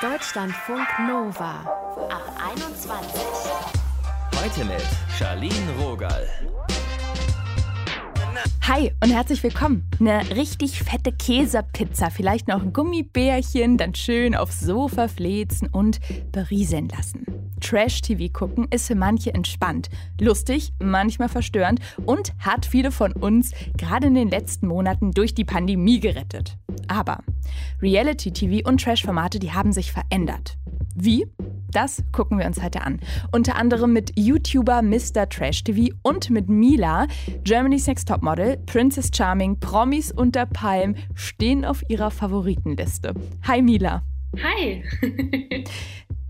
[0.00, 1.64] Deutschlandfunk Nova
[2.08, 3.20] ab 21.
[4.40, 4.86] Heute mit
[5.18, 6.24] Charlene Rogal.
[8.62, 9.90] Hi und herzlich willkommen.
[9.98, 15.98] Eine richtig fette Käsepizza, vielleicht noch ein Gummibärchen, dann schön aufs Sofa flezen und
[16.30, 17.26] berieseln lassen.
[17.60, 19.88] Trash-TV gucken ist für manche entspannt,
[20.20, 25.44] lustig, manchmal verstörend und hat viele von uns gerade in den letzten Monaten durch die
[25.44, 26.56] Pandemie gerettet.
[26.88, 27.22] Aber
[27.82, 30.56] Reality-TV und Trash-Formate, die haben sich verändert.
[30.94, 31.26] Wie?
[31.70, 32.98] Das gucken wir uns heute an.
[33.30, 35.28] Unter anderem mit YouTuber Mr.
[35.28, 37.06] Trash TV und mit Mila.
[37.44, 43.14] Germany's Next Topmodel, Princess Charming, Promis unter Palm stehen auf ihrer Favoritenliste.
[43.46, 44.02] Hi Mila.
[44.42, 44.82] Hi.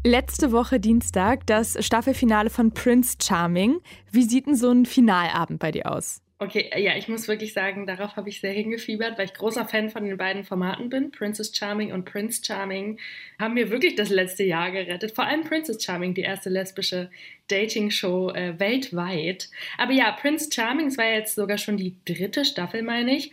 [0.04, 3.80] Letzte Woche Dienstag das Staffelfinale von Prince Charming.
[4.12, 6.22] Wie sieht denn so ein Finalabend bei dir aus?
[6.38, 9.90] Okay, ja, ich muss wirklich sagen, darauf habe ich sehr hingefiebert, weil ich großer Fan
[9.90, 11.10] von den beiden Formaten bin.
[11.10, 13.00] Princess Charming und Prince Charming
[13.40, 15.16] haben mir wirklich das letzte Jahr gerettet.
[15.16, 17.10] Vor allem Princess Charming, die erste lesbische
[17.48, 19.50] Dating-Show äh, weltweit.
[19.78, 23.32] Aber ja, Prince Charming, es war jetzt sogar schon die dritte Staffel, meine ich.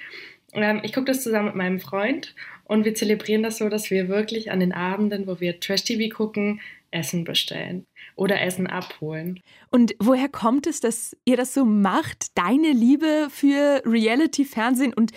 [0.53, 2.34] Ähm, ich gucke das zusammen mit meinem Freund
[2.66, 6.62] und wir zelebrieren das so, dass wir wirklich an den Abenden, wo wir Trash-TV gucken,
[6.92, 7.86] Essen bestellen
[8.16, 9.42] oder Essen abholen.
[9.70, 12.38] Und woher kommt es, dass ihr das so macht?
[12.38, 15.12] Deine Liebe für Reality-Fernsehen und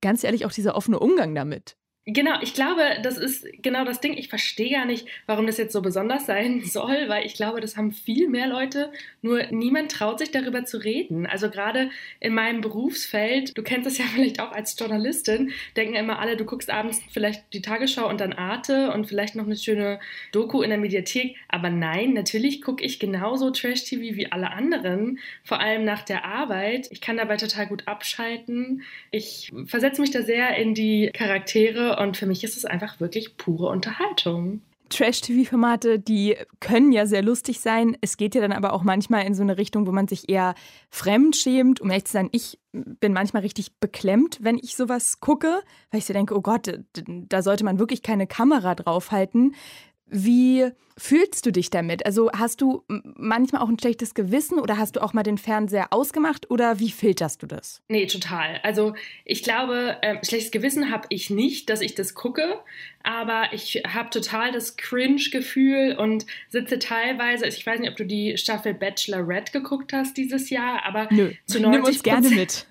[0.00, 1.76] ganz ehrlich auch dieser offene Umgang damit?
[2.08, 4.16] Genau, ich glaube, das ist genau das Ding.
[4.16, 7.76] Ich verstehe gar nicht, warum das jetzt so besonders sein soll, weil ich glaube, das
[7.76, 11.26] haben viel mehr Leute, nur niemand traut sich darüber zu reden.
[11.26, 11.90] Also gerade
[12.20, 16.44] in meinem Berufsfeld, du kennst das ja vielleicht auch als Journalistin, denken immer alle, du
[16.44, 19.98] guckst abends vielleicht die Tagesschau und dann Arte und vielleicht noch eine schöne
[20.30, 21.34] Doku in der Mediathek.
[21.48, 26.86] Aber nein, natürlich gucke ich genauso Trash-TV wie alle anderen, vor allem nach der Arbeit.
[26.92, 28.82] Ich kann dabei total gut abschalten.
[29.10, 33.36] Ich versetze mich da sehr in die Charaktere und für mich ist es einfach wirklich
[33.36, 34.62] pure Unterhaltung.
[34.88, 37.96] Trash-TV-Formate, die können ja sehr lustig sein.
[38.00, 40.54] Es geht ja dann aber auch manchmal in so eine Richtung, wo man sich eher
[40.90, 41.80] fremd schämt.
[41.80, 46.06] Um ehrlich zu sein, ich bin manchmal richtig beklemmt, wenn ich sowas gucke, weil ich
[46.06, 49.54] so denke, oh Gott, da sollte man wirklich keine Kamera draufhalten.
[50.06, 52.06] Wie fühlst du dich damit?
[52.06, 55.92] Also hast du manchmal auch ein schlechtes Gewissen oder hast du auch mal den Fernseher
[55.92, 57.82] ausgemacht oder wie filterst du das?
[57.88, 58.60] Nee, total.
[58.62, 58.94] Also
[59.24, 62.60] ich glaube, äh, schlechtes Gewissen habe ich nicht, dass ich das gucke,
[63.02, 68.06] aber ich habe total das Cringe-Gefühl und sitze teilweise, also ich weiß nicht, ob du
[68.06, 72.66] die Staffel Bachelorette geguckt hast dieses Jahr, aber Nö, zu 90 nimm uns gerne mit.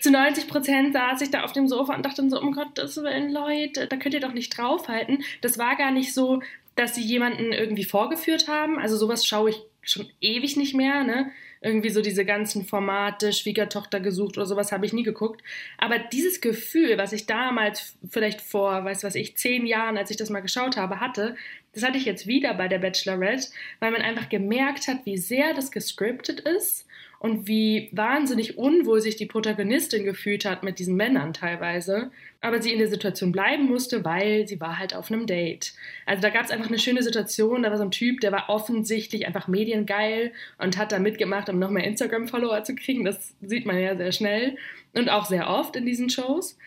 [0.00, 3.32] Zu 90 Prozent saß ich da auf dem Sofa und dachte so, um Gottes Willen,
[3.32, 5.24] Leute, da könnt ihr doch nicht draufhalten.
[5.40, 6.40] Das war gar nicht so,
[6.76, 8.78] dass sie jemanden irgendwie vorgeführt haben.
[8.78, 11.30] Also sowas schaue ich schon ewig nicht mehr, ne?
[11.60, 15.42] Irgendwie so diese ganzen Formate, Schwiegertochter gesucht oder sowas habe ich nie geguckt.
[15.78, 20.16] Aber dieses Gefühl, was ich damals vielleicht vor, weiß was ich, zehn Jahren, als ich
[20.16, 21.36] das mal geschaut habe, hatte,
[21.72, 23.48] das hatte ich jetzt wieder bei der Bachelorette,
[23.78, 26.86] weil man einfach gemerkt hat, wie sehr das gescriptet ist
[27.22, 32.10] und wie wahnsinnig unwohl sich die Protagonistin gefühlt hat mit diesen Männern teilweise,
[32.40, 35.72] aber sie in der Situation bleiben musste, weil sie war halt auf einem Date.
[36.04, 38.48] Also da gab es einfach eine schöne Situation, da war so ein Typ, der war
[38.48, 43.04] offensichtlich einfach mediengeil und hat da mitgemacht, um noch mehr Instagram-Follower zu kriegen.
[43.04, 44.56] Das sieht man ja sehr schnell
[44.92, 46.58] und auch sehr oft in diesen Shows.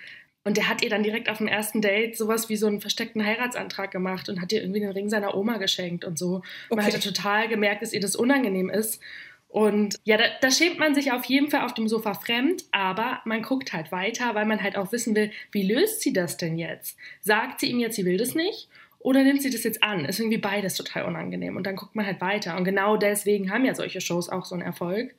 [0.45, 3.25] Und der hat ihr dann direkt auf dem ersten Date sowas wie so einen versteckten
[3.25, 6.43] Heiratsantrag gemacht und hat ihr irgendwie den Ring seiner Oma geschenkt und so.
[6.69, 6.75] Okay.
[6.77, 9.01] Man hat total gemerkt, dass ihr das unangenehm ist.
[9.55, 13.21] Und ja, da, da, schämt man sich auf jeden Fall auf dem Sofa fremd, aber
[13.23, 16.57] man guckt halt weiter, weil man halt auch wissen will, wie löst sie das denn
[16.57, 16.97] jetzt?
[17.21, 18.67] Sagt sie ihm jetzt, sie will das nicht?
[18.99, 20.03] Oder nimmt sie das jetzt an?
[20.03, 21.55] Ist irgendwie beides total unangenehm.
[21.55, 22.57] Und dann guckt man halt weiter.
[22.57, 25.15] Und genau deswegen haben ja solche Shows auch so einen Erfolg.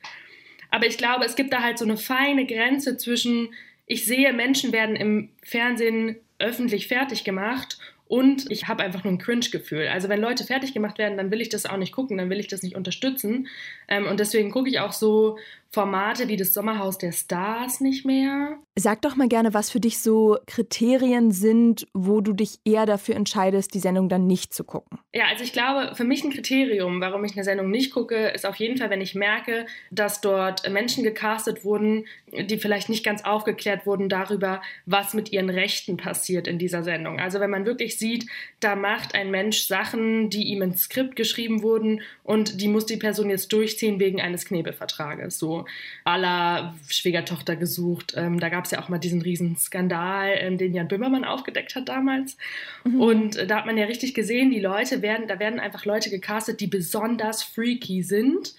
[0.69, 3.49] Aber ich glaube, es gibt da halt so eine feine Grenze zwischen,
[3.87, 9.17] ich sehe, Menschen werden im Fernsehen öffentlich fertig gemacht und ich habe einfach nur ein
[9.17, 9.87] Cringe-Gefühl.
[9.87, 12.39] Also wenn Leute fertig gemacht werden, dann will ich das auch nicht gucken, dann will
[12.39, 13.47] ich das nicht unterstützen.
[13.87, 15.37] Ähm, und deswegen gucke ich auch so
[15.71, 18.57] Formate wie das Sommerhaus der Stars nicht mehr.
[18.75, 23.15] Sag doch mal gerne, was für dich so Kriterien sind, wo du dich eher dafür
[23.15, 24.99] entscheidest, die Sendung dann nicht zu gucken.
[25.13, 28.45] Ja, also ich glaube, für mich ein Kriterium, warum ich eine Sendung nicht gucke, ist
[28.45, 33.23] auf jeden Fall, wenn ich merke, dass dort Menschen gecastet wurden, die vielleicht nicht ganz
[33.23, 37.19] aufgeklärt wurden darüber, was mit ihren Rechten passiert in dieser Sendung.
[37.19, 38.27] Also wenn man wirklich sieht,
[38.59, 42.97] da macht ein Mensch Sachen, die ihm ins Skript geschrieben wurden und die muss die
[42.97, 45.39] Person jetzt durchziehen wegen eines Knebelvertrages.
[45.39, 45.56] So
[46.03, 48.13] aller Schwiegertochter gesucht.
[48.15, 51.75] Ähm, da gab es ja auch mal diesen riesen Skandal, ähm, den Jan Böhmermann aufgedeckt
[51.75, 52.37] hat damals.
[52.83, 53.01] Mhm.
[53.01, 56.09] Und äh, da hat man ja richtig gesehen, die Leute werden, da werden einfach Leute
[56.09, 58.55] gecastet, die besonders freaky sind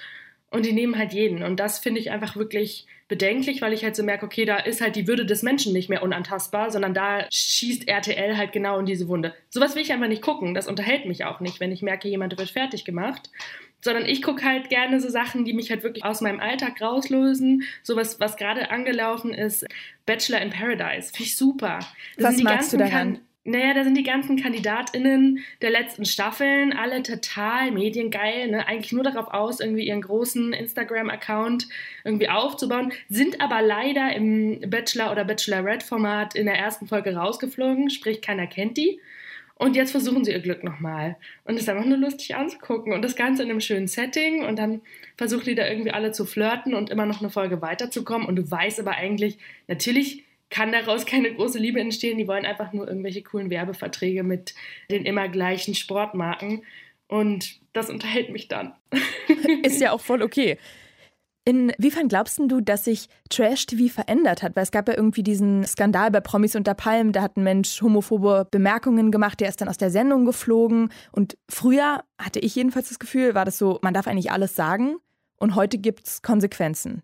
[0.50, 1.42] und die nehmen halt jeden.
[1.42, 4.80] Und das finde ich einfach wirklich bedenklich, weil ich halt so merke, okay, da ist
[4.80, 8.86] halt die Würde des Menschen nicht mehr unantastbar, sondern da schießt RTL halt genau in
[8.86, 9.34] diese Wunde.
[9.48, 10.54] Sowas will ich einfach nicht gucken.
[10.54, 13.30] Das unterhält mich auch nicht, wenn ich merke, jemand wird fertig gemacht.
[13.80, 17.62] Sondern ich gucke halt gerne so Sachen, die mich halt wirklich aus meinem Alltag rauslösen.
[17.82, 19.66] Sowas, was gerade angelaufen ist,
[20.04, 21.12] Bachelor in Paradise.
[21.12, 21.78] Finde ich super.
[22.16, 23.20] Das was magst du daran?
[23.48, 28.66] Naja, da sind die ganzen KandidatInnen der letzten Staffeln alle total mediengeil, ne?
[28.66, 31.66] eigentlich nur darauf aus, irgendwie ihren großen Instagram-Account
[32.04, 38.20] irgendwie aufzubauen, sind aber leider im Bachelor- oder Bachelorette-Format in der ersten Folge rausgeflogen, sprich
[38.20, 39.00] keiner kennt die.
[39.58, 41.16] Und jetzt versuchen sie ihr Glück nochmal.
[41.44, 42.92] Und es ist einfach nur lustig anzugucken.
[42.92, 44.44] Und das Ganze in einem schönen Setting.
[44.44, 44.80] Und dann
[45.16, 48.26] versuchen die da irgendwie alle zu flirten und immer noch eine Folge weiterzukommen.
[48.26, 52.18] Und du weißt aber eigentlich, natürlich kann daraus keine große Liebe entstehen.
[52.18, 54.54] Die wollen einfach nur irgendwelche coolen Werbeverträge mit
[54.90, 56.62] den immer gleichen Sportmarken.
[57.08, 58.74] Und das unterhält mich dann.
[59.64, 60.56] Ist ja auch voll okay.
[61.48, 64.54] Inwiefern glaubst du, dass sich Trash-TV verändert hat?
[64.54, 67.80] Weil es gab ja irgendwie diesen Skandal bei Promis unter Palmen, da hat ein Mensch
[67.80, 70.90] homophobe Bemerkungen gemacht, der ist dann aus der Sendung geflogen.
[71.10, 74.96] Und früher hatte ich jedenfalls das Gefühl, war das so, man darf eigentlich alles sagen
[75.38, 77.02] und heute gibt es Konsequenzen.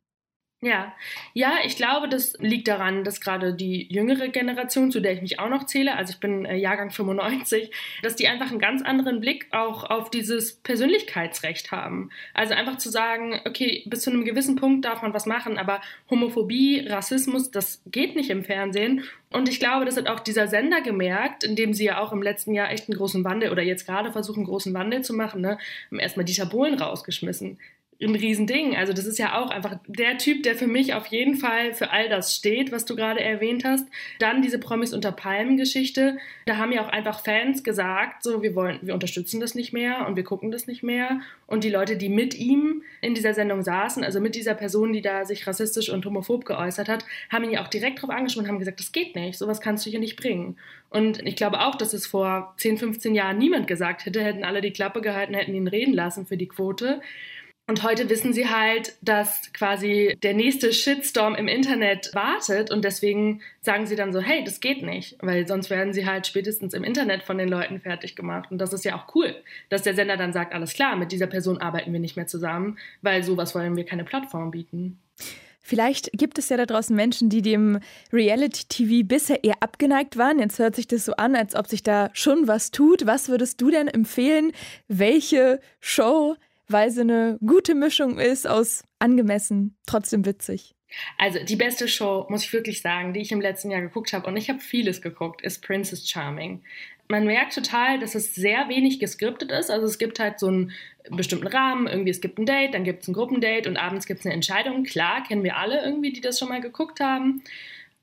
[0.64, 0.94] Ja,
[1.34, 5.38] ja, ich glaube, das liegt daran, dass gerade die jüngere Generation, zu der ich mich
[5.38, 7.70] auch noch zähle, also ich bin äh, Jahrgang 95,
[8.02, 12.08] dass die einfach einen ganz anderen Blick auch auf dieses Persönlichkeitsrecht haben.
[12.32, 15.82] Also einfach zu sagen, okay, bis zu einem gewissen Punkt darf man was machen, aber
[16.08, 19.04] Homophobie, Rassismus, das geht nicht im Fernsehen.
[19.30, 22.54] Und ich glaube, das hat auch dieser Sender gemerkt, indem sie ja auch im letzten
[22.54, 25.58] Jahr echt einen großen Wandel oder jetzt gerade versuchen, einen großen Wandel zu machen, ne?
[25.90, 27.58] haben erstmal die Tabolen rausgeschmissen
[28.00, 28.76] ein Riesending.
[28.76, 31.90] Also das ist ja auch einfach der Typ, der für mich auf jeden Fall für
[31.90, 33.86] all das steht, was du gerade erwähnt hast.
[34.18, 36.18] Dann diese Promis unter Palmen Geschichte.
[36.46, 40.06] Da haben ja auch einfach Fans gesagt, so wir wollen, wir unterstützen das nicht mehr
[40.06, 41.20] und wir gucken das nicht mehr.
[41.46, 45.02] Und die Leute, die mit ihm in dieser Sendung saßen, also mit dieser Person, die
[45.02, 48.50] da sich rassistisch und homophob geäußert hat, haben ihn ja auch direkt darauf angesprochen und
[48.50, 50.56] haben gesagt, das geht nicht, sowas kannst du hier nicht bringen.
[50.90, 54.60] Und ich glaube auch, dass es vor 10, 15 Jahren niemand gesagt hätte, hätten alle
[54.60, 57.00] die Klappe gehalten, hätten ihn reden lassen für die Quote.
[57.66, 63.40] Und heute wissen sie halt, dass quasi der nächste Shitstorm im Internet wartet und deswegen
[63.62, 66.84] sagen sie dann so, hey, das geht nicht, weil sonst werden sie halt spätestens im
[66.84, 68.50] Internet von den Leuten fertig gemacht.
[68.50, 69.34] Und das ist ja auch cool,
[69.70, 72.76] dass der Sender dann sagt, alles klar, mit dieser Person arbeiten wir nicht mehr zusammen,
[73.00, 74.98] weil sowas wollen wir keine Plattform bieten.
[75.62, 77.80] Vielleicht gibt es ja da draußen Menschen, die dem
[78.12, 80.38] Reality-TV bisher eher abgeneigt waren.
[80.38, 83.06] Jetzt hört sich das so an, als ob sich da schon was tut.
[83.06, 84.52] Was würdest du denn empfehlen?
[84.88, 86.36] Welche Show
[86.68, 90.74] weil sie eine gute Mischung ist aus angemessen, trotzdem witzig.
[91.18, 94.26] Also die beste Show, muss ich wirklich sagen, die ich im letzten Jahr geguckt habe,
[94.26, 96.62] und ich habe vieles geguckt, ist Princess Charming.
[97.08, 99.70] Man merkt total, dass es sehr wenig geskriptet ist.
[99.70, 100.72] Also es gibt halt so einen
[101.10, 104.20] bestimmten Rahmen, irgendwie es gibt ein Date, dann gibt es ein Gruppendate und abends gibt
[104.20, 104.84] es eine Entscheidung.
[104.84, 107.42] Klar, kennen wir alle irgendwie, die das schon mal geguckt haben.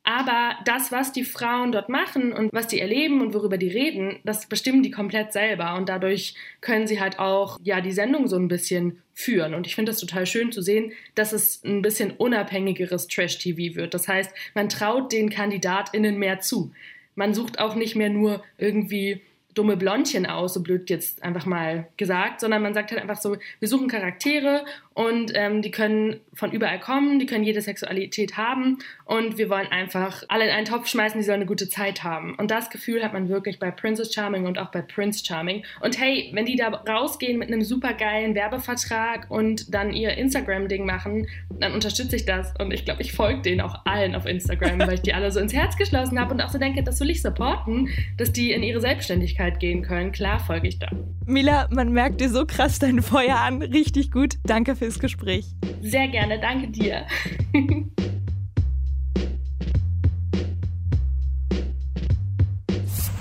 [0.04, 4.20] Aber das, was die Frauen dort machen und was die erleben und worüber die reden,
[4.24, 5.76] das bestimmen die komplett selber.
[5.76, 9.54] Und dadurch können sie halt auch ja die Sendung so ein bisschen führen.
[9.54, 13.94] Und ich finde das total schön zu sehen, dass es ein bisschen unabhängigeres Trash-TV wird.
[13.94, 16.72] Das heißt, man traut den KandidatInnen mehr zu.
[17.14, 19.22] Man sucht auch nicht mehr nur irgendwie
[19.54, 23.38] dumme Blondchen aus, so blöd jetzt einfach mal gesagt, sondern man sagt halt einfach so,
[23.60, 28.80] wir suchen Charaktere und ähm, die können von überall kommen, die können jede Sexualität haben
[29.06, 32.36] und wir wollen einfach alle in einen Topf schmeißen, die sollen eine gute Zeit haben.
[32.36, 35.64] Und das Gefühl hat man wirklich bei Princess Charming und auch bei Prince Charming.
[35.80, 41.28] Und hey, wenn die da rausgehen mit einem supergeilen Werbevertrag und dann ihr Instagram-Ding machen,
[41.50, 44.96] dann unterstütze ich das und ich glaube, ich folge denen auch allen auf Instagram, weil
[44.96, 47.22] ich die alle so ins Herz geschlossen habe und auch so denke, das will ich
[47.22, 50.12] supporten, dass die in ihre Selbstständigkeit gehen können.
[50.12, 50.90] Klar folge ich da.
[51.26, 53.62] Mila, man merkt dir so krass dein Feuer an.
[53.62, 54.38] Richtig gut.
[54.44, 55.46] Danke fürs Gespräch.
[55.82, 57.06] Sehr gerne, danke dir.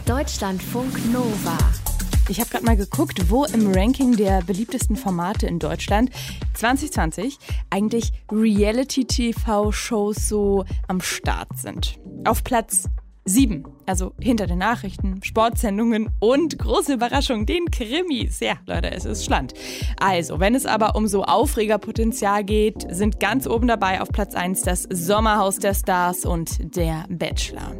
[0.07, 1.57] Deutschlandfunk Nova.
[2.29, 6.11] Ich habe gerade mal geguckt, wo im Ranking der beliebtesten Formate in Deutschland
[6.55, 7.39] 2020
[7.71, 11.99] eigentlich Reality-TV-Shows so am Start sind.
[12.25, 12.89] Auf Platz
[13.27, 18.41] Sieben, also hinter den Nachrichten, Sportsendungen und große Überraschung, den Krimis.
[18.41, 19.53] Ja, Leute, es ist Schland.
[19.99, 24.62] Also, wenn es aber um so Aufregerpotenzial geht, sind ganz oben dabei auf Platz 1
[24.62, 27.73] das Sommerhaus der Stars und der Bachelor.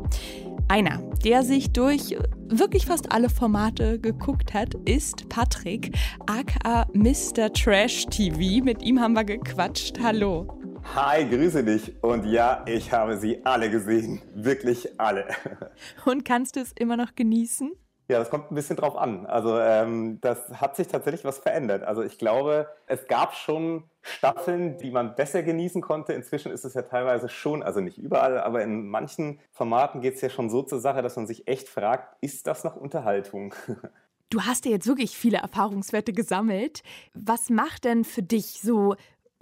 [0.69, 2.17] Einer, der sich durch
[2.49, 7.53] wirklich fast alle Formate geguckt hat, ist Patrick, aka Mr.
[7.53, 8.63] Trash TV.
[8.63, 9.99] Mit ihm haben wir gequatscht.
[10.03, 10.60] Hallo.
[10.97, 12.03] Hi, grüße dich.
[12.03, 14.21] Und ja, ich habe sie alle gesehen.
[14.35, 15.29] Wirklich alle.
[16.05, 17.71] Und kannst du es immer noch genießen?
[18.09, 19.25] Ja, das kommt ein bisschen drauf an.
[19.25, 21.85] Also ähm, das hat sich tatsächlich was verändert.
[21.85, 26.13] Also ich glaube, es gab schon Staffeln, die man besser genießen konnte.
[26.13, 30.23] Inzwischen ist es ja teilweise schon, also nicht überall, aber in manchen Formaten geht es
[30.23, 33.55] ja schon so zur Sache, dass man sich echt fragt, ist das noch Unterhaltung?
[34.33, 36.85] Du hast ja jetzt wirklich viele Erfahrungswerte gesammelt.
[37.15, 38.95] Was macht denn für dich so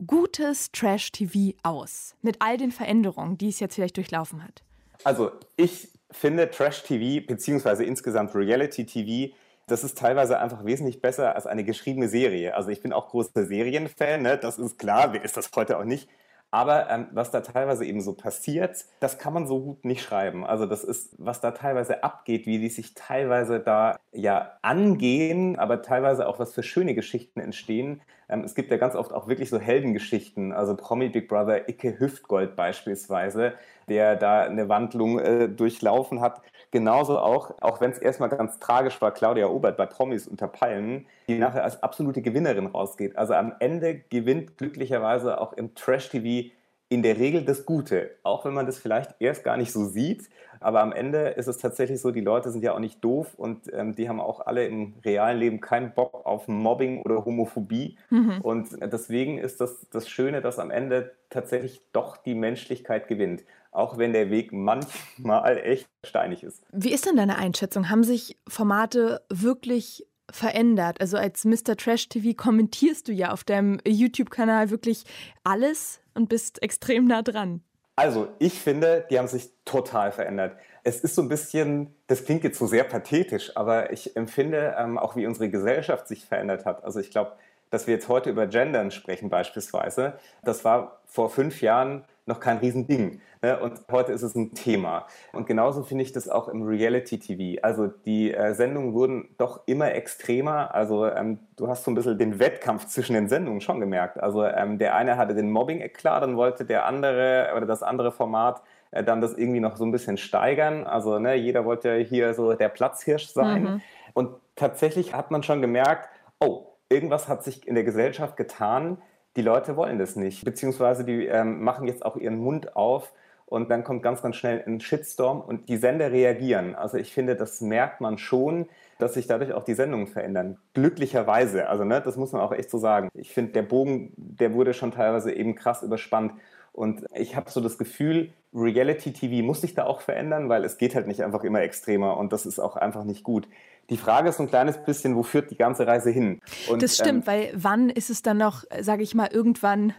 [0.06, 2.14] gutes Trash-TV aus?
[2.22, 4.62] Mit all den Veränderungen, die es jetzt vielleicht durchlaufen hat.
[5.04, 9.34] Also ich finde Trash-TV beziehungsweise insgesamt Reality-TV
[9.68, 12.54] das ist teilweise einfach wesentlich besser als eine geschriebene Serie.
[12.56, 14.38] Also ich bin auch großer Serienfan, ne?
[14.38, 16.08] das ist klar, wer ist das heute auch nicht.
[16.50, 20.46] Aber ähm, was da teilweise eben so passiert, das kann man so gut nicht schreiben.
[20.46, 25.82] Also das ist, was da teilweise abgeht, wie die sich teilweise da ja angehen, aber
[25.82, 28.00] teilweise auch was für schöne Geschichten entstehen.
[28.30, 30.52] Ähm, es gibt ja ganz oft auch wirklich so Heldengeschichten.
[30.52, 33.52] Also Promi Big Brother Icke Hüftgold beispielsweise,
[33.88, 36.40] der da eine Wandlung äh, durchlaufen hat.
[36.70, 41.06] Genauso auch, auch wenn es erstmal ganz tragisch war, Claudia Obert bei Promis unter Palmen,
[41.26, 43.16] die nachher als absolute Gewinnerin rausgeht.
[43.16, 46.50] Also am Ende gewinnt glücklicherweise auch im Trash-TV
[46.90, 50.28] in der Regel das Gute, auch wenn man das vielleicht erst gar nicht so sieht.
[50.60, 53.72] Aber am Ende ist es tatsächlich so, die Leute sind ja auch nicht doof und
[53.72, 57.98] ähm, die haben auch alle im realen Leben keinen Bock auf Mobbing oder Homophobie.
[58.10, 58.40] Mhm.
[58.42, 63.42] Und deswegen ist das das Schöne, dass am Ende tatsächlich doch die Menschlichkeit gewinnt,
[63.72, 66.62] auch wenn der Weg manchmal echt steinig ist.
[66.70, 67.90] Wie ist denn deine Einschätzung?
[67.90, 71.00] Haben sich Formate wirklich verändert?
[71.00, 71.76] Also als Mr.
[71.76, 75.02] Trash TV kommentierst du ja auf deinem YouTube-Kanal wirklich
[75.42, 77.62] alles und bist extrem nah dran.
[77.96, 80.56] Also, ich finde, die haben sich total verändert.
[80.88, 84.96] Es ist so ein bisschen, das klingt jetzt so sehr pathetisch, aber ich empfinde ähm,
[84.96, 86.82] auch, wie unsere Gesellschaft sich verändert hat.
[86.82, 87.32] Also, ich glaube,
[87.68, 92.56] dass wir jetzt heute über Gendern sprechen beispielsweise, das war vor fünf Jahren noch kein
[92.56, 93.20] Riesending.
[93.42, 93.60] Ne?
[93.60, 95.06] Und heute ist es ein Thema.
[95.34, 97.60] Und genauso finde ich das auch im Reality-TV.
[97.62, 100.74] Also die äh, Sendungen wurden doch immer extremer.
[100.74, 104.18] Also ähm, du hast so ein bisschen den Wettkampf zwischen den Sendungen schon gemerkt.
[104.20, 108.62] Also ähm, der eine hatte den Mobbing-Eklat, dann wollte der andere oder das andere Format
[108.90, 110.84] äh, dann das irgendwie noch so ein bisschen steigern.
[110.84, 113.62] Also ne, jeder wollte hier so der Platzhirsch sein.
[113.62, 113.80] Mhm.
[114.14, 116.08] Und tatsächlich hat man schon gemerkt,
[116.40, 118.98] oh, irgendwas hat sich in der Gesellschaft getan,
[119.36, 123.12] die Leute wollen das nicht, beziehungsweise die ähm, machen jetzt auch ihren Mund auf
[123.46, 126.74] und dann kommt ganz, ganz schnell ein Shitstorm und die Sender reagieren.
[126.74, 128.68] Also ich finde, das merkt man schon,
[128.98, 130.58] dass sich dadurch auch die Sendungen verändern.
[130.74, 133.08] Glücklicherweise, also ne, das muss man auch echt so sagen.
[133.14, 136.32] Ich finde, der Bogen, der wurde schon teilweise eben krass überspannt.
[136.78, 140.78] Und ich habe so das Gefühl, Reality TV muss sich da auch verändern, weil es
[140.78, 143.48] geht halt nicht einfach immer extremer und das ist auch einfach nicht gut.
[143.90, 146.40] Die Frage ist so ein kleines bisschen, wo führt die ganze Reise hin?
[146.68, 149.92] Und, das stimmt, ähm, weil wann ist es dann noch, sage ich mal, irgendwann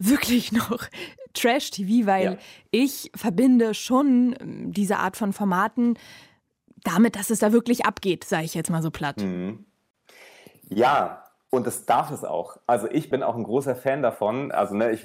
[0.00, 0.88] wirklich noch
[1.34, 2.36] Trash-TV, weil ja.
[2.72, 5.96] ich verbinde schon ähm, diese Art von Formaten
[6.82, 9.18] damit, dass es da wirklich abgeht, sage ich jetzt mal so platt.
[9.18, 9.64] Mhm.
[10.70, 12.58] Ja, und das darf es auch.
[12.68, 14.52] Also ich bin auch ein großer Fan davon.
[14.52, 15.04] Also ne, ich,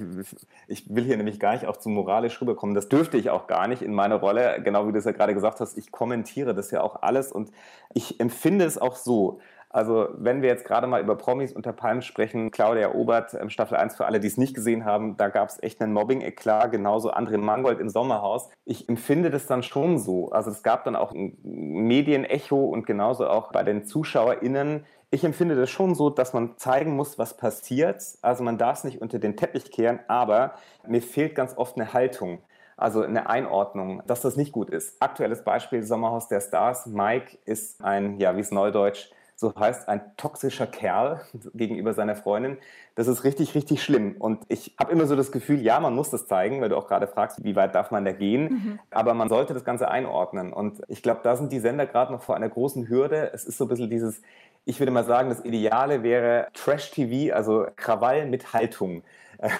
[0.68, 2.76] ich will hier nämlich gar nicht auch zu moralisch rüberkommen.
[2.76, 4.62] Das dürfte ich auch gar nicht in meiner Rolle.
[4.64, 7.50] Genau wie du es ja gerade gesagt hast, ich kommentiere das ja auch alles und
[7.94, 9.40] ich empfinde es auch so.
[9.76, 13.76] Also wenn wir jetzt gerade mal über Promis unter Palmen sprechen, Claudia Obert, ähm, Staffel
[13.76, 17.12] 1 für alle, die es nicht gesehen haben, da gab es echt einen Mobbing-Eklat, genauso
[17.12, 18.50] André Mangold im Sommerhaus.
[18.64, 20.30] Ich empfinde das dann schon so.
[20.30, 25.56] Also es gab dann auch ein Medienecho und genauso auch bei den ZuschauerInnen ich empfinde
[25.56, 28.04] das schon so, dass man zeigen muss, was passiert.
[28.22, 30.56] Also man darf es nicht unter den Teppich kehren, aber
[30.88, 32.40] mir fehlt ganz oft eine Haltung.
[32.78, 35.02] Also eine Einordnung, dass das nicht gut ist.
[35.02, 36.86] Aktuelles Beispiel Sommerhaus der Stars.
[36.88, 41.22] Mike ist ein, ja, wie es neudeutsch so heißt, ein toxischer Kerl
[41.54, 42.58] gegenüber seiner Freundin.
[42.96, 44.16] Das ist richtig, richtig schlimm.
[44.18, 46.88] Und ich habe immer so das Gefühl, ja, man muss das zeigen, weil du auch
[46.88, 48.44] gerade fragst, wie weit darf man da gehen.
[48.44, 48.80] Mhm.
[48.92, 50.54] Aber man sollte das Ganze einordnen.
[50.54, 53.32] Und ich glaube, da sind die Sender gerade noch vor einer großen Hürde.
[53.34, 54.22] Es ist so ein bisschen dieses,
[54.66, 59.04] ich würde mal sagen, das Ideale wäre Trash-TV, also Krawall mit Haltung.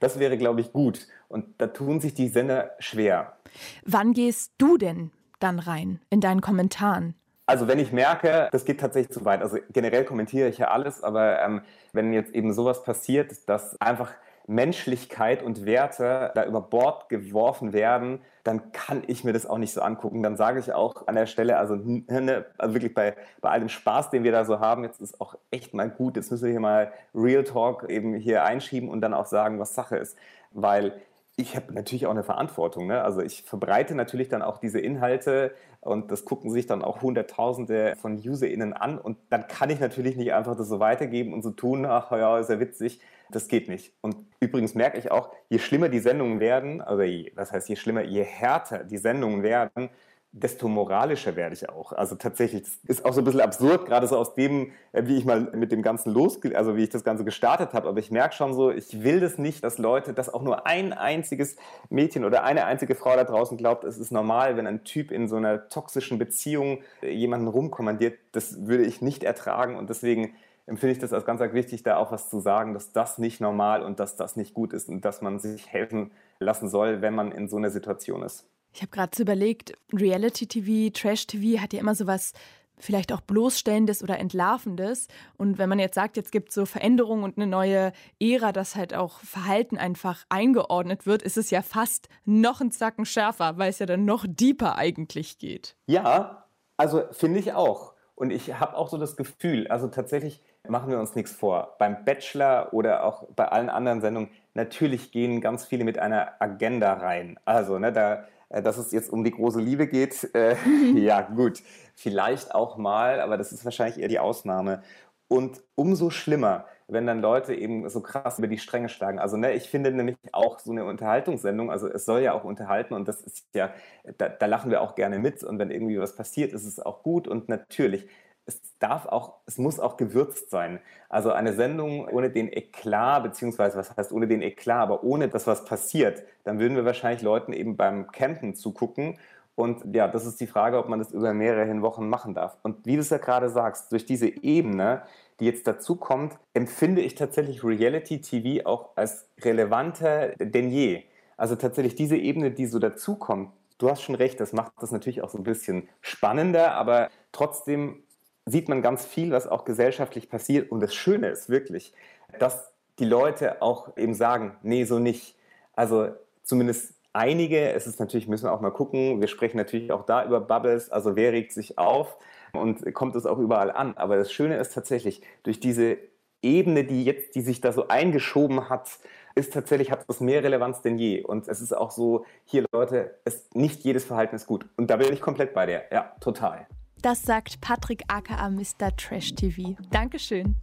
[0.00, 1.08] Das wäre, glaube ich, gut.
[1.28, 3.36] Und da tun sich die Sender schwer.
[3.84, 7.14] Wann gehst du denn dann rein in deinen Kommentaren?
[7.46, 9.42] Also wenn ich merke, das geht tatsächlich zu weit.
[9.42, 14.12] Also generell kommentiere ich ja alles, aber ähm, wenn jetzt eben sowas passiert, dass einfach
[14.46, 19.72] Menschlichkeit und Werte da über Bord geworfen werden, dann kann ich mir das auch nicht
[19.72, 20.22] so angucken.
[20.22, 23.70] Dann sage ich auch an der Stelle, also, ne, also wirklich bei, bei all dem
[23.70, 26.50] Spaß, den wir da so haben, jetzt ist auch echt mal gut, jetzt müssen wir
[26.50, 30.18] hier mal Real Talk eben hier einschieben und dann auch sagen, was Sache ist.
[30.50, 31.00] Weil
[31.36, 32.86] ich habe natürlich auch eine Verantwortung.
[32.86, 33.02] Ne?
[33.02, 37.96] Also ich verbreite natürlich dann auch diese Inhalte und das gucken sich dann auch Hunderttausende
[37.96, 41.50] von UserInnen an und dann kann ich natürlich nicht einfach das so weitergeben und so
[41.50, 43.00] tun, ach ja, ist ja witzig.
[43.30, 43.94] Das geht nicht.
[44.00, 47.76] Und übrigens merke ich auch, je schlimmer die Sendungen werden, also je, was heißt je
[47.76, 49.90] schlimmer, je härter die Sendungen werden,
[50.36, 51.92] desto moralischer werde ich auch.
[51.92, 55.16] Also tatsächlich, das ist auch so ein bisschen absurd, gerade so aus dem, äh, wie
[55.16, 57.88] ich mal mit dem Ganzen los, also wie ich das Ganze gestartet habe.
[57.88, 60.92] Aber ich merke schon so, ich will das nicht, dass Leute, dass auch nur ein
[60.92, 61.56] einziges
[61.88, 65.28] Mädchen oder eine einzige Frau da draußen glaubt, es ist normal, wenn ein Typ in
[65.28, 68.18] so einer toxischen Beziehung äh, jemanden rumkommandiert.
[68.32, 70.34] Das würde ich nicht ertragen und deswegen
[70.66, 73.40] empfinde ich das als ganz, ganz wichtig, da auch was zu sagen, dass das nicht
[73.40, 76.10] normal und dass das nicht gut ist und dass man sich helfen
[76.40, 78.48] lassen soll, wenn man in so einer Situation ist.
[78.74, 82.32] Ich habe gerade so überlegt, Reality-TV, Trash-TV hat ja immer so was
[82.76, 85.06] vielleicht auch bloßstellendes oder entlarvendes.
[85.36, 88.74] Und wenn man jetzt sagt, jetzt gibt es so Veränderungen und eine neue Ära, dass
[88.74, 93.70] halt auch Verhalten einfach eingeordnet wird, ist es ja fast noch ein Zacken schärfer, weil
[93.70, 95.76] es ja dann noch deeper eigentlich geht.
[95.86, 96.44] Ja,
[96.76, 97.94] also finde ich auch.
[98.16, 101.76] Und ich habe auch so das Gefühl, also tatsächlich machen wir uns nichts vor.
[101.78, 106.94] Beim Bachelor oder auch bei allen anderen Sendungen, natürlich gehen ganz viele mit einer Agenda
[106.94, 107.38] rein.
[107.44, 108.24] Also, ne, da
[108.62, 110.56] dass es jetzt um die große Liebe geht, äh,
[110.94, 111.62] ja gut,
[111.94, 114.82] vielleicht auch mal, aber das ist wahrscheinlich eher die Ausnahme.
[115.28, 119.18] Und umso schlimmer, wenn dann Leute eben so krass über die Stränge schlagen.
[119.18, 122.94] Also ne, ich finde nämlich auch so eine Unterhaltungssendung, also es soll ja auch unterhalten
[122.94, 123.72] und das ist ja,
[124.18, 127.02] da, da lachen wir auch gerne mit und wenn irgendwie was passiert, ist es auch
[127.02, 128.06] gut und natürlich
[128.46, 130.80] es darf auch, es muss auch gewürzt sein.
[131.08, 135.46] Also eine Sendung ohne den Eklat, beziehungsweise was heißt ohne den Eklat, aber ohne dass
[135.46, 139.18] was passiert, dann würden wir wahrscheinlich Leuten eben beim Campen zugucken.
[139.54, 142.56] Und ja, das ist die Frage, ob man das über mehrere Wochen machen darf.
[142.62, 145.02] Und wie du es ja gerade sagst, durch diese Ebene,
[145.40, 151.04] die jetzt dazu kommt, empfinde ich tatsächlich Reality TV auch als relevanter denn je.
[151.36, 155.22] Also tatsächlich diese Ebene, die so dazukommt, du hast schon recht, das macht das natürlich
[155.22, 158.03] auch so ein bisschen spannender, aber trotzdem
[158.46, 160.70] sieht man ganz viel, was auch gesellschaftlich passiert.
[160.70, 161.92] Und das Schöne ist wirklich,
[162.38, 165.36] dass die Leute auch eben sagen, nee, so nicht.
[165.74, 166.08] Also
[166.42, 170.24] zumindest einige, es ist natürlich, müssen wir auch mal gucken, wir sprechen natürlich auch da
[170.24, 172.16] über Bubbles, also wer regt sich auf
[172.52, 173.96] und kommt es auch überall an.
[173.96, 175.96] Aber das Schöne ist tatsächlich, durch diese
[176.42, 178.98] Ebene, die jetzt, die sich da so eingeschoben hat,
[179.34, 181.22] ist tatsächlich, hat das mehr Relevanz denn je.
[181.22, 184.66] Und es ist auch so, hier Leute, es, nicht jedes Verhalten ist gut.
[184.76, 185.82] Und da bin ich komplett bei dir.
[185.90, 186.66] Ja, total.
[187.04, 188.96] Das sagt Patrick aka Mr.
[188.96, 189.76] Trash TV.
[189.90, 190.54] Dankeschön.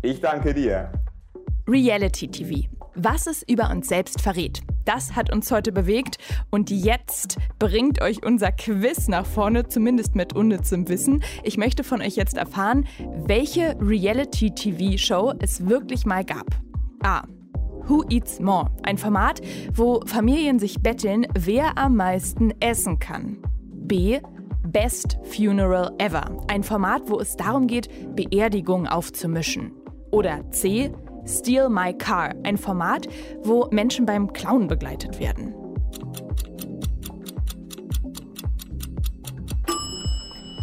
[0.00, 0.90] Ich danke dir.
[1.68, 2.66] Reality TV.
[2.94, 4.62] Was es über uns selbst verrät.
[4.86, 6.16] Das hat uns heute bewegt
[6.48, 11.22] und jetzt bringt euch unser Quiz nach vorne, zumindest mit unnützem Wissen.
[11.42, 12.86] Ich möchte von euch jetzt erfahren,
[13.26, 16.46] welche Reality-TV-Show es wirklich mal gab.
[17.02, 17.24] A.
[17.86, 18.70] Who Eats More?
[18.82, 19.42] Ein Format,
[19.74, 23.42] wo Familien sich betteln, wer am meisten essen kann.
[23.92, 24.20] B.
[24.66, 29.72] Best Funeral Ever, ein Format, wo es darum geht, Beerdigungen aufzumischen.
[30.10, 30.92] Oder C.
[31.26, 33.08] Steal My Car, ein Format,
[33.42, 35.54] wo Menschen beim Klauen begleitet werden.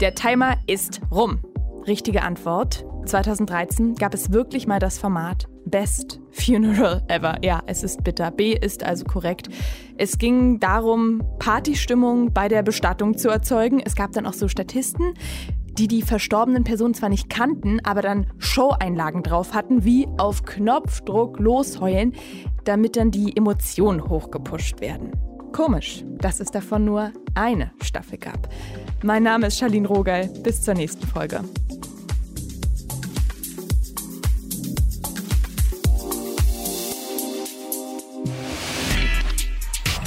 [0.01, 1.39] Der Timer ist rum.
[1.85, 2.85] Richtige Antwort.
[3.09, 7.37] 2013 gab es wirklich mal das Format Best Funeral Ever.
[7.43, 8.29] Ja, es ist bitter.
[8.29, 9.49] B ist also korrekt.
[9.97, 13.81] Es ging darum, Partystimmung bei der Bestattung zu erzeugen.
[13.83, 15.15] Es gab dann auch so Statisten,
[15.71, 21.39] die die verstorbenen Personen zwar nicht kannten, aber dann Show-Einlagen drauf hatten, wie auf Knopfdruck
[21.39, 22.13] losheulen,
[22.63, 25.13] damit dann die Emotionen hochgepusht werden.
[25.51, 28.49] Komisch, dass es davon nur eine Staffel gab.
[29.03, 30.29] Mein Name ist Charlene Rogal.
[30.43, 31.41] Bis zur nächsten Folge.